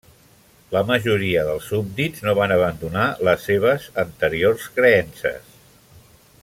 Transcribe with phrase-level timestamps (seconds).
[0.75, 5.57] La majoria dels súbdits no van abandonar les seves anteriors creences.